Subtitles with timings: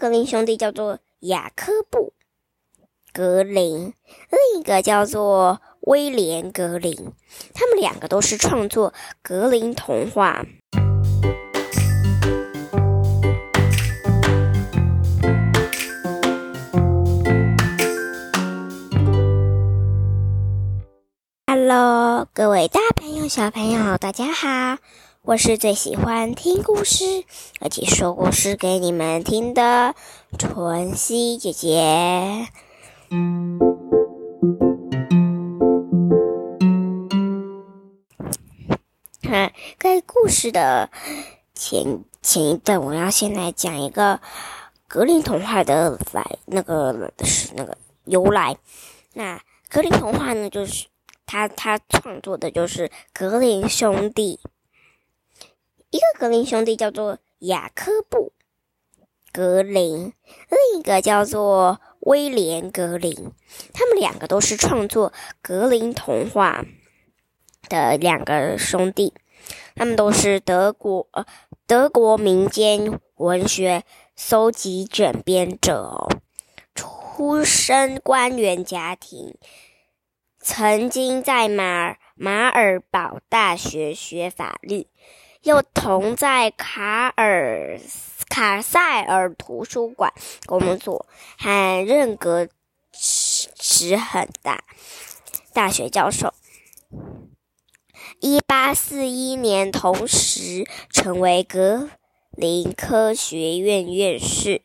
[0.00, 2.12] 格林兄弟叫做雅科布·
[3.12, 3.92] 格林，
[4.30, 6.94] 另一个叫做威廉·格林。
[7.52, 10.46] 他们两个都是创作格林童话。
[21.48, 24.78] Hello，各位大朋友、小朋友，大家好！
[25.28, 27.04] 我是最喜欢听故事，
[27.60, 29.94] 而且说故事给你们听的
[30.38, 32.48] 春熙姐姐。
[39.24, 40.88] 哈，在故事的
[41.54, 44.20] 前前一段，我要先来讲一个
[44.86, 48.56] 格林童话的来那个是那个由来。
[49.12, 49.38] 那
[49.68, 50.86] 格林童话呢，就是
[51.26, 54.40] 他他创作的就是格林兄弟。
[55.90, 58.32] 一个格林兄弟叫做雅科布·
[59.32, 60.12] 格林，
[60.50, 63.32] 另一个叫做威廉·格林。
[63.72, 66.64] 他们两个都是创作格林童话
[67.70, 69.14] 的两个兄弟。
[69.74, 71.08] 他们都是德国
[71.66, 76.08] 德国民间文学搜集整编者，
[76.74, 79.34] 出身官员家庭，
[80.38, 84.88] 曾经在马尔马尔堡大学学法律。
[85.42, 87.80] 又同在卡尔
[88.28, 90.12] 卡塞尔图书馆
[90.46, 92.48] 工作，还任格
[92.92, 94.64] 职很大
[95.52, 96.34] 大学教授。
[98.20, 101.88] 一八四一年，同时成为格
[102.32, 104.62] 林科学院院士。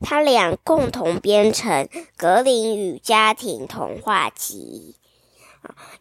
[0.00, 1.84] 他俩共同编成
[2.16, 4.96] 《格林与家庭童话集》。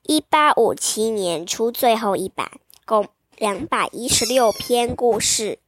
[0.01, 2.51] 一八五七年出最后一版，
[2.85, 3.07] 共。
[3.43, 5.59] 两百一十六篇故事，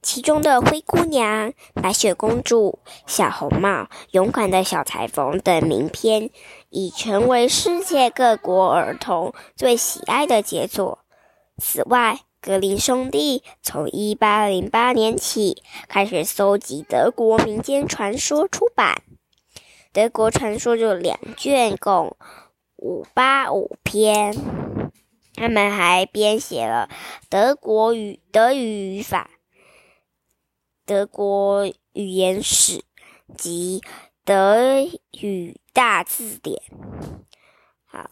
[0.00, 3.68] 其中的《灰姑娘》《白雪公主》《小红帽》
[4.12, 6.30] 《勇敢的小裁缝》等名篇，
[6.70, 11.00] 已成为世界各国儿童最喜爱的杰作。
[11.58, 19.02] 此外，格林兄弟从一八零八年起开始搜集德国民间传说，出版
[19.92, 22.16] 《德国传说》就两卷，共
[22.76, 24.63] 五八五篇。
[25.34, 26.88] 他们还编写了
[27.28, 29.30] 德国语、德语语法、
[30.86, 32.84] 德国语言史
[33.36, 33.82] 及
[34.24, 34.82] 德
[35.20, 36.62] 语大字典。
[37.84, 38.10] 好，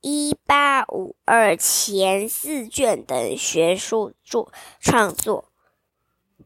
[0.00, 4.50] 一八五二前四卷等学术作
[4.80, 5.52] 创作，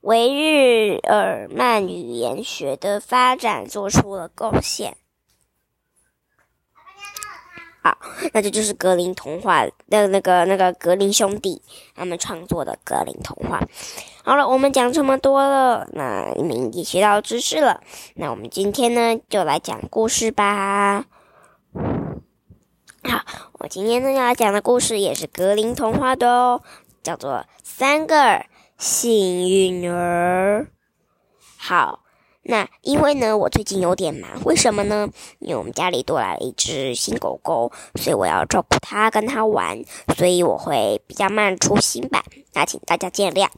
[0.00, 4.96] 为日耳曼语言学的发展做出了贡献。
[7.82, 7.96] 好，
[8.34, 11.62] 那这就是格林童话的那个那个格林兄弟
[11.94, 13.60] 他们创作的格林童话。
[14.22, 17.80] 好了，我们讲这么多了，那你们也学到知识了。
[18.16, 21.06] 那我们今天呢，就来讲故事吧。
[23.02, 23.22] 好，
[23.54, 26.62] 我今天呢要讲的故事也是格林童话的哦，
[27.02, 27.32] 叫做
[27.62, 28.44] 《三个
[28.76, 30.64] 幸运儿》。
[31.56, 32.00] 好。
[32.42, 35.10] 那因为呢，我最近有点忙，为什么呢？
[35.40, 39.84] 因为我们家里多来了一只新狗狗，所以我要照顾它，跟它玩，
[40.16, 42.24] 所以我会比较慢出新版，
[42.54, 43.50] 那请大家见谅。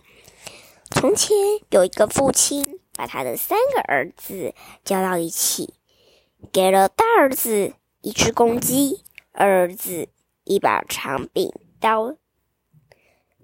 [0.91, 1.37] 从前
[1.70, 4.53] 有一个父亲，把他的三个儿子
[4.84, 5.75] 叫到一起，
[6.53, 10.09] 给了大儿子一只公鸡，二儿子
[10.43, 12.16] 一把长柄刀、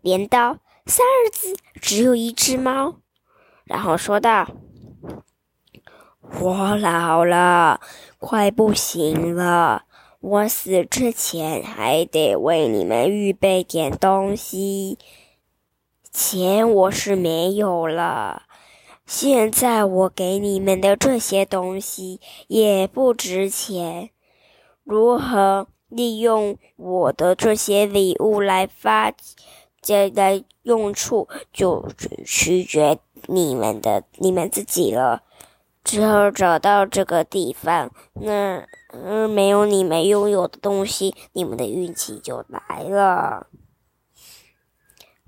[0.02, 2.96] 镰刀，三儿子只有一只猫，
[3.64, 4.48] 然后说道。
[6.40, 7.80] 我老了，
[8.18, 9.84] 快不行了。
[10.20, 14.98] 我死之前还得为你们预备点东西。
[16.12, 18.42] 钱我是没有了，
[19.06, 24.10] 现在我给你们的这些东西也不值钱。
[24.84, 29.12] 如何利用我的这些礼物来发
[29.80, 31.88] 这来用处，就
[32.24, 35.22] 取决你们的你们自己了。
[35.88, 38.62] 只有找到这个地方，那
[38.92, 43.46] 嗯，没有你们拥有的东西，你们的运气就来了。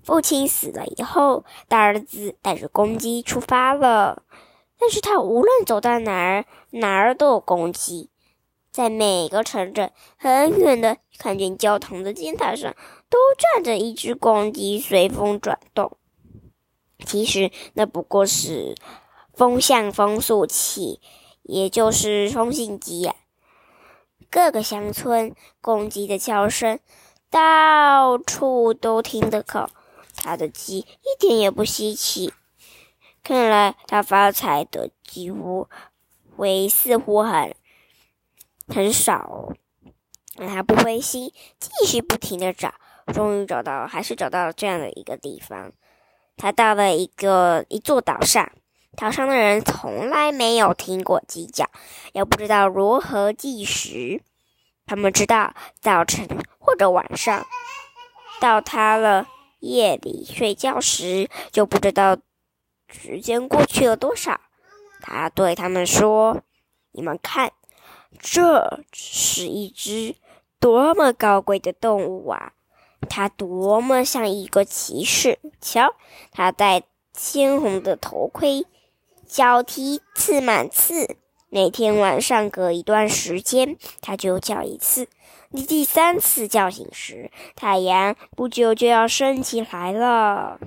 [0.05, 4.23] 父亲死了以后，大儿子带着公鸡出发了。
[4.79, 8.11] 但是他无论走到哪儿，哪儿都有公鸡。
[8.71, 12.77] 在每个城镇，很远的看见教堂的尖塔上，
[13.09, 15.97] 都站着一只公鸡，随风转动。
[17.07, 18.75] 其实那不过是。
[19.41, 21.01] 风向风速器，
[21.45, 23.15] 也就是风信机呀。
[24.29, 26.79] 各个乡村公鸡的叫声
[27.31, 29.71] 到处都听得到，
[30.15, 32.35] 它的鸡一点也不稀奇。
[33.23, 35.67] 看来他发财的几乎
[36.37, 37.57] 会似乎很
[38.69, 39.55] 很少。
[40.37, 42.75] 但他不灰心，继续不停的找，
[43.15, 45.73] 终于找到，还是找到了这样的一个地方。
[46.37, 48.53] 他到了一个一座岛上，
[49.01, 51.71] 岛上的人从来没有听过鸡叫，
[52.13, 54.21] 也不知道如何计时。
[54.85, 57.47] 他们知道早晨或者晚上，
[58.43, 59.27] 到他了
[59.61, 62.19] 夜里睡觉时，就不知道
[62.91, 64.39] 时间过去了多少。
[65.01, 66.43] 他对他们说
[66.93, 67.53] ：“你们看，
[68.19, 70.17] 这是一只。”
[70.61, 72.53] 多么高贵的动物啊！
[73.09, 75.39] 它多么像一个骑士！
[75.59, 75.95] 瞧，
[76.31, 76.83] 它戴
[77.15, 78.67] 鲜红的头盔，
[79.31, 81.17] 脚蹄刺满刺。
[81.51, 85.07] 每天晚上隔一段时间，它就叫一次。
[85.51, 90.59] 你第三次叫醒时，太阳不久就要升起来了。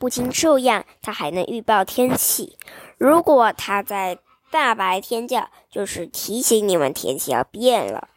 [0.00, 2.58] 不仅这样，它还能预报天气。
[2.98, 4.18] 如果它在
[4.50, 8.08] 大白天叫，就是提醒你们天气要变了。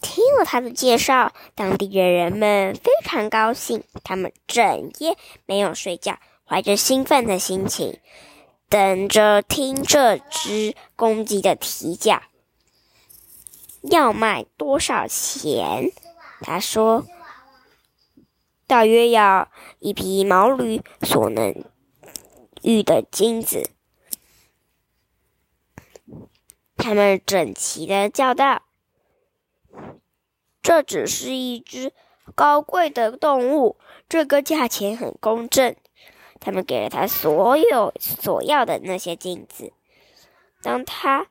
[0.00, 3.84] 听了他的介绍，当地的人们非常高兴。
[4.02, 5.16] 他们整夜
[5.46, 6.18] 没有睡觉，
[6.50, 8.00] 怀着兴奋的心情，
[8.68, 12.24] 等着听这只公鸡的啼叫。
[13.82, 15.92] 要卖多少钱？
[16.40, 17.06] 他说
[18.66, 19.48] ：“大约要
[19.78, 21.54] 一匹毛驴所能
[22.62, 23.70] 遇的金子。”
[26.76, 28.62] 他们整齐的叫道。
[30.60, 31.92] 这只是一只
[32.34, 33.76] 高贵的动物，
[34.08, 35.76] 这个价钱很公正。
[36.40, 39.72] 他们给了他所有所要的那些金子。
[40.62, 41.26] 当他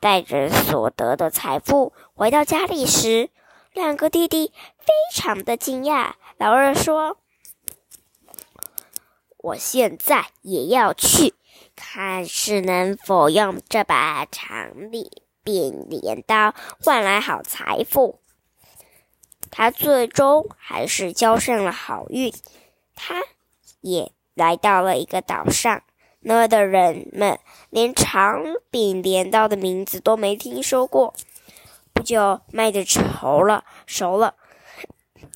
[0.00, 3.30] 带着所得的财富回到家里时，
[3.72, 6.12] 两个弟弟非常的惊讶。
[6.38, 7.18] 老二说
[9.38, 11.34] ：“我现在也要去，
[11.74, 15.10] 看是能否用这把长柄
[15.42, 18.20] 扁镰刀换来好财富。”
[19.50, 22.32] 他最终还是交上了好运。
[22.96, 23.22] 他
[23.80, 25.82] 也来到了一个岛上，
[26.20, 27.38] 那的人们
[27.70, 31.14] 连长柄镰刀的名字都没听说过。
[31.92, 34.34] 不久，麦子熟了，熟了，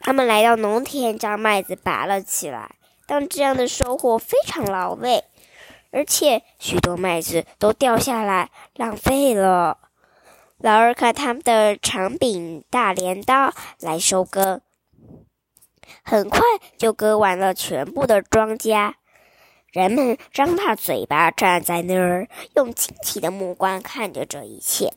[0.01, 2.77] 他们来到农田，将麦子拔了起来。
[3.07, 5.25] 但这样的收获非常劳累，
[5.93, 9.79] 而且许多麦子都掉下来，浪费了。
[10.59, 14.61] 老二看他们的长柄大镰刀来收割，
[16.03, 16.41] 很快
[16.77, 18.95] 就割完了全部的庄稼。
[19.71, 24.95] 人们张大嘴巴站在那儿，用惊奇的目光看着这一切，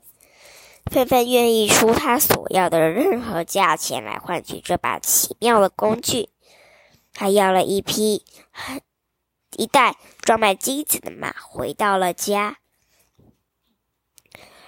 [0.85, 6.29] 纷纷愿意出他所要的任何价钱来换取这把奇妙的工具。
[7.13, 8.23] 他要了一匹
[9.57, 12.60] 一袋装满金子的马，回到了家。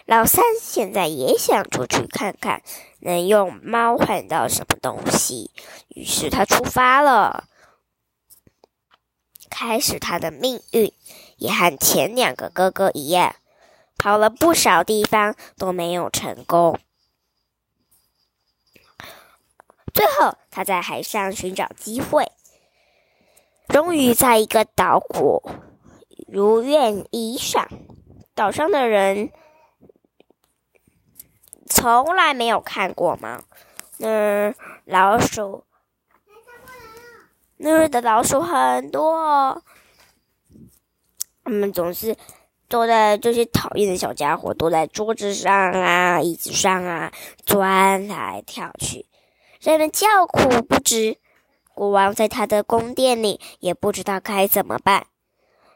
[0.06, 2.62] 老三现在也想出去看看，
[3.00, 5.52] 能用猫换到什么东西。
[5.88, 7.46] 于是他出发了，
[9.50, 10.92] 开始他的命运，
[11.38, 13.38] 也和前两个哥哥一样，
[13.98, 16.78] 跑了不少地方都没有成功。
[19.94, 22.30] 最后，他在海上寻找机会，
[23.70, 25.42] 终于在一个岛国
[26.28, 27.70] 如愿以偿。
[28.36, 29.32] 岛上的人。
[31.76, 33.44] 从来没有看过吗？
[33.98, 34.54] 那
[34.86, 35.66] 老鼠，
[37.58, 39.64] 那儿的老鼠很多哦，
[41.44, 42.16] 他们总是
[42.70, 47.12] 坐在这些讨厌的小家伙躲在桌子上啊、椅子上啊，
[47.44, 49.08] 钻来跳去，
[49.60, 51.18] 让人叫苦不止。
[51.74, 55.08] 国王在他的宫殿里也不知道该怎么办，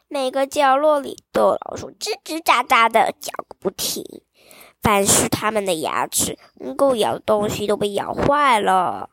[0.07, 4.03] 每个角落里都有老鼠吱吱喳喳的叫个不停。
[4.87, 9.09] 凡是他们的牙齿能够咬东西都被咬坏了。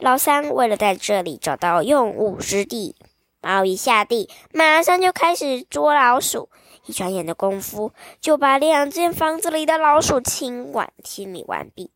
[0.00, 2.96] 老三为了在这里找到用武之地，
[3.40, 6.48] 猫一下地，马上就开始捉老鼠。
[6.86, 11.92] 一转眼的功夫，就把两间房子里的老鼠清完清理完毕。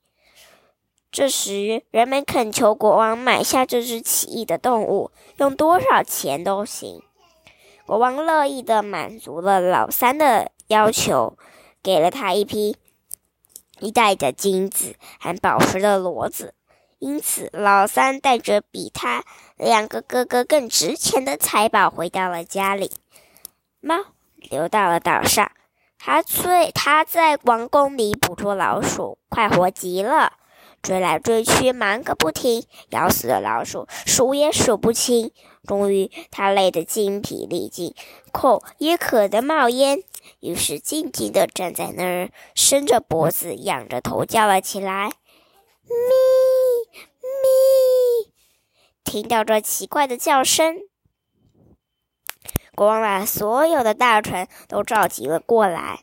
[1.11, 7.03] 这时，人们恳求国王买下这只奇异的动物，用多少钱都行。
[7.85, 11.37] 国王乐意的满足了老三的要求，
[11.83, 12.77] 给了他一批。
[13.83, 16.55] 一袋的金子还宝石的骡子，
[17.01, 19.25] 因此老三带着比他
[19.57, 22.93] 两个哥哥更值钱的财宝回到了家里。
[23.81, 23.97] 猫
[24.37, 25.51] 流到了岛上，
[25.99, 30.35] 他最他在王宫里捕捉老鼠，快活极了。
[30.83, 35.33] 追来追去，忙个不停，咬死的老鼠，数也数不清。
[35.65, 37.95] 终于，他累得精疲力尽，
[38.33, 40.03] 口也渴得冒烟，
[40.41, 45.13] 于是静静地站在那儿，伸着脖子，仰着头叫了起来
[45.87, 45.95] ：“咪
[47.21, 48.33] 咪！”
[49.05, 50.79] 听到这奇怪的叫声，
[52.75, 56.03] 国王把所有的大臣都召集了过来，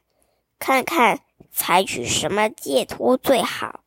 [0.58, 1.20] 看看
[1.52, 3.82] 采取什么戒脱最好。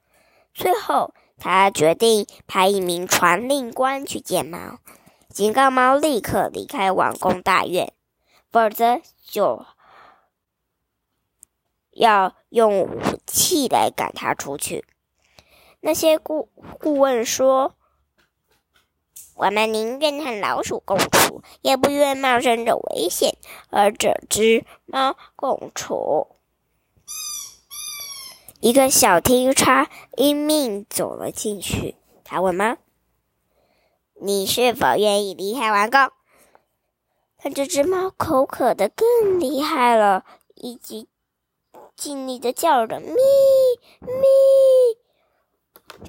[0.55, 4.79] 最后，他决定派一名传令官去见猫。
[5.29, 7.93] 警告猫立刻离开王宫大院，
[8.51, 9.65] 否则就
[11.91, 14.85] 要用武器来赶它出去。
[15.81, 17.75] 那些顾顾问说
[19.35, 23.37] ：“我们宁愿和老鼠共处，也不愿冒生着危险
[23.71, 26.37] 和这只猫共处。”
[28.63, 32.77] 一个小听差因命走了进去，他问猫。
[34.21, 36.13] 你是否愿意离开王宫？
[37.43, 41.09] 但这只猫口渴的更厉害了，以及
[41.97, 43.17] 尽力的叫着“咪
[43.99, 44.17] 咪”。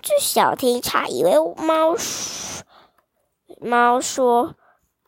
[0.03, 1.95] 这小听差以为猫
[3.59, 4.53] 猫说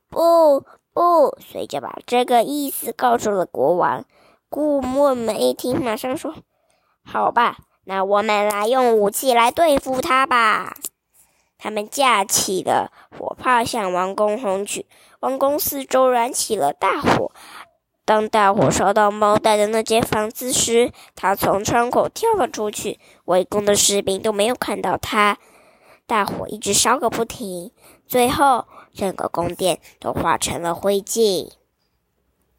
[0.09, 0.61] 不
[0.93, 4.03] 不，随着把这个意思告诉了国王。
[4.49, 6.33] 顾莫梅一听，马上说
[7.05, 10.75] ：“好吧，那我们来用武器来对付他吧。”
[11.57, 14.85] 他们架起了火炮，向王宫轰去。
[15.21, 17.31] 王宫四周燃起了大火。
[18.03, 22.99] 当大火烧到猫带的那间房子时，他从窗口跳了出去。
[23.25, 25.39] 围攻的士兵都没有看到他。
[26.05, 27.71] 大火一直烧个不停，
[28.05, 31.51] 最后整个宫殿都化成了灰烬。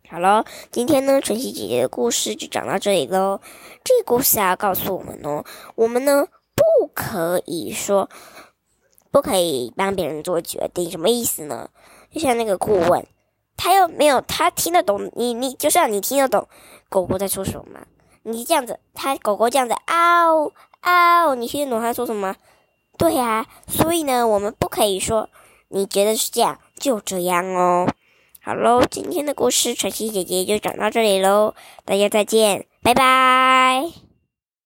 [0.08, 3.40] 好了，今天呢，晨曦姐姐的故事就讲到这里喽。
[3.82, 5.44] 这个故事啊，告诉我们哦，
[5.74, 8.08] 我们呢不可以说。
[9.10, 11.70] 不可以帮别人做决定，什么意思呢？
[12.10, 13.06] 就像那个顾问，
[13.56, 16.46] 他又没有他听得懂你，你就像你听得懂
[16.90, 17.86] 狗狗在说什么吗？
[18.24, 22.36] 你这样子，他狗狗这样子嗷嗷，你听得懂他说什么？
[22.98, 25.30] 对呀，所以呢，我们不可以说
[25.68, 27.88] 你觉得是这样就这样哦。
[28.46, 34.05] 好喽，今天的故事晨曦姐姐就讲到这里喽，大家再见，拜拜。